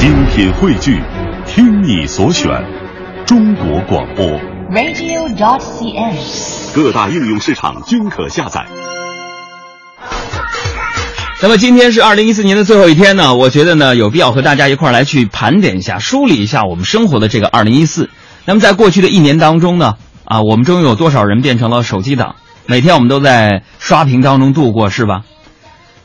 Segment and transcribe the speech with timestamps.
[0.00, 0.98] 精品汇聚，
[1.46, 2.50] 听你所选，
[3.26, 4.24] 中国广播。
[4.70, 6.74] radio.dot.cn，。
[6.74, 8.64] 各大应用市场均可下载。
[11.42, 18.08] 那么今天是二零一四年的最后一天呢，我觉得呢有必要和大家一块儿来去盘点一下、梳理一下我们生活的这个二零一四。
[18.46, 22.36] 那么在过去的一年当中呢，啊，我们中有多少人变成了手机党？
[22.64, 25.24] 每天我们都在刷屏当中度过，是吧？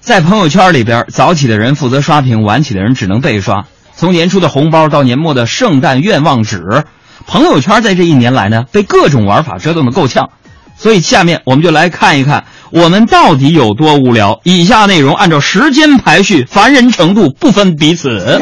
[0.02, 3.66] 在朋友圈里边，早起的人负责刷屏，晚起的人只能被刷。
[3.98, 6.84] 从年初的红包到年末的圣诞愿望纸，
[7.28, 10.30] 朋友圈在这一年来呢，被各种玩法折腾的够呛。
[10.78, 14.42] 所以下面我们就来看一看我们到底有多无聊。
[14.44, 18.42] 以下内容按照时间排序，烦人程度不分彼此。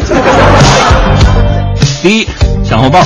[2.02, 2.28] 第一，
[2.68, 3.06] 抢红包。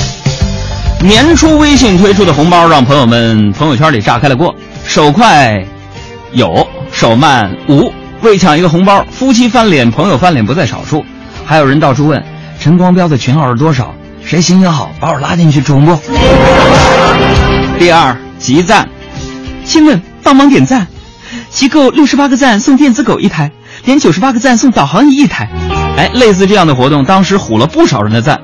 [1.02, 4.54] 年初微信推出的红包让朋友们朋友圈里炸开了锅，
[4.86, 5.62] 手快
[6.32, 7.92] 有，手慢无。
[8.22, 11.04] 为抢一个红包，夫妻翻脸，朋友翻脸不在少数，
[11.44, 12.24] 还有人到处问
[12.60, 13.94] 陈光标的群号是多少，
[14.24, 15.96] 谁心情好把我拉进去中不？
[17.78, 18.88] 第二，集赞。
[19.64, 20.88] 亲们，帮忙点赞，
[21.50, 23.52] 集够六十八个赞送电子狗一台，
[23.84, 25.48] 点九十八个赞送导航仪一台。
[25.96, 28.40] 哎，类似这样的活动，当时唬了不少人的赞。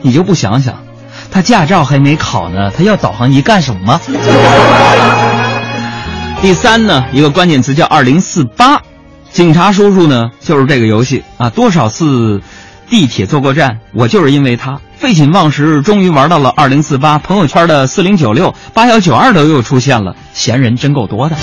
[0.00, 0.82] 你就不想想，
[1.30, 4.00] 他驾照还没考呢，他要导航仪干什么？
[6.40, 8.80] 第三呢，一个关键词叫二零四八，
[9.30, 12.40] 警察叔叔呢就是这个游戏啊，多少次
[12.90, 17.20] 地铁坐过站，我就是因为他废寝忘食，终于玩到了二零四八。
[17.20, 21.36] 朋友圈的四零九六、八幺九二都又出现了，闲人真够多的。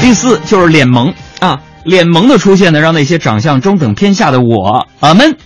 [0.00, 5.36] 第四就是脸萌啊，脸萌的出现呢，让那些长相中等偏下的我啊们，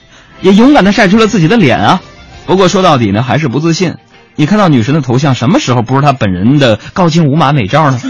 [0.40, 2.00] 也勇敢的晒出了自己的脸啊。
[2.46, 3.96] 不过说到底呢，还是不自信。
[4.36, 8.00] 你看到女神的头像，什么时候不是她本人的高清无码美照呢？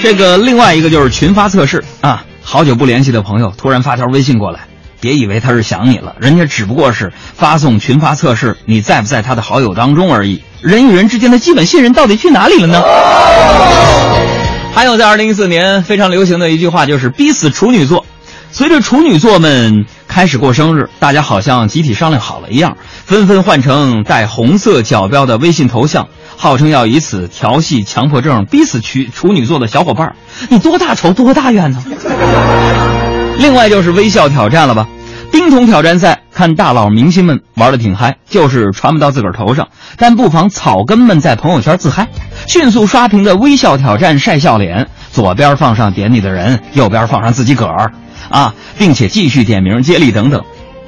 [0.00, 4.68] 这个另外一个就是群发测试啊，好久不联系的朋友突然发条微信过来，
[5.00, 10.40] 别以为他是想你了，人家只不过是发送群发测试，你在不在他的好友当中而已。
[10.60, 12.80] 人与人之间的基本信任到底去哪里了呢？
[14.72, 18.06] 还有在二零一四年非常流行的一句话就是“逼死处女座”。
[18.56, 26.08] 随着处女座们开始过生日，大家好像集体商量好了一样，纷纷换成带红色角标的微信头像，
[26.38, 30.16] 号称要以此调戏强迫症，逼死处处女座的小伙伴。
[30.48, 31.84] 你多大仇多大怨呢？
[33.36, 34.88] 另外就是微笑挑战了吧，
[35.32, 42.08] 冰桶挑战赛，看大佬明星们玩的挺嗨，就是传不到自个儿头上，但不妨草根们在朋友圈自嗨，
[42.46, 47.92] 迅速刷屏的微笑挑战晒笑脸，左边放上点你的人，右边放上自己个儿。
[48.28, 50.42] 啊，并且继续点名接力等等，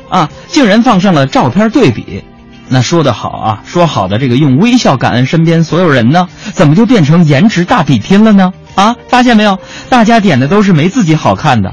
[0.08, 2.24] 啊，竟然放上了照片对比，
[2.68, 8.52] 那说的好啊，说好的这个用微笑感恩身边所有人呢，怎么就变成颜值大比拼了呢？
[8.74, 9.56] 啊，发现没有，
[9.88, 11.72] 大家点的都是没自己好看的，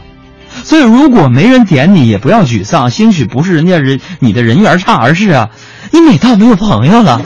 [0.65, 5.51] 所以如果没人点你，也不要沮丧，兴许不是人家人你的人缘差，而是啊，
[5.91, 7.21] 你美到没有朋友了。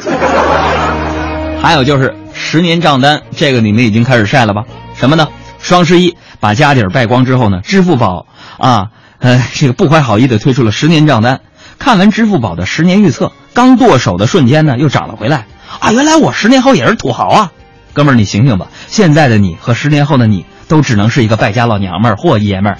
[1.63, 4.66] 还有就是十年账单，这个你们已经开始晒了吧？
[4.94, 5.29] 什么呢？
[5.61, 8.25] 双十一把家底儿败光之后呢，支付宝
[8.57, 8.88] 啊，
[9.19, 11.39] 呃，这个不怀好意的推出了十年账单。
[11.77, 15.45] 看完支付宝的十年预测，刚剁手的瞬间呢，又涨了回来。
[15.79, 17.51] 啊，原来我十年后也是土豪啊！
[17.94, 18.67] 哥们儿，你醒醒吧！
[18.88, 22.78] 现在的你和十年后的你，都只能是一个败家老娘们儿或爷们儿。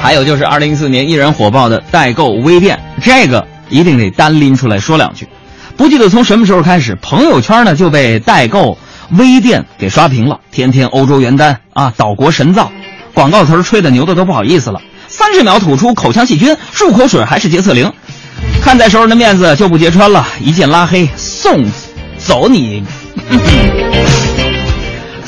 [0.00, 5.26] 还有就是二零一四年依然火爆的代购微店，这个一定得单拎出来说两句。
[5.76, 8.78] 不记得从什么时候开始，朋友圈呢就被代购。
[9.12, 12.70] 微店给刷屏了，天天欧洲原单啊，岛国神造，
[13.14, 14.82] 广告词吹的牛的都不好意思了。
[15.08, 17.90] 三十秒吐出口腔细菌，漱口水还是洁厕灵，
[18.60, 21.64] 看在熟人的面子就不揭穿了，一键拉黑送
[22.18, 22.84] 走你。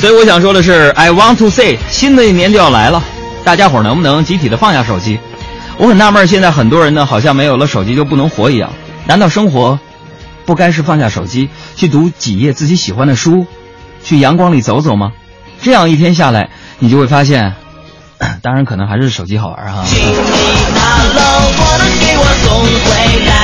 [0.00, 3.02] 所以我想说的是，I want to say，新的一年就要来了，
[3.44, 5.18] 大家伙能不能集体的放下手机？
[5.76, 8.72] 我很纳闷，现在很多人呢好像没有了手机就不能活一样，
[9.06, 9.78] 难道生活
[10.46, 13.46] 不该是放下手机去读几页自己喜欢的书？
[14.02, 15.12] 去阳光里走走吗？
[15.60, 17.54] 这样一天下来，你就会发现，
[18.40, 19.84] 当然可能还是手机好玩哈。
[19.86, 20.14] 请你
[20.74, 23.39] 拿了我的给我送回来，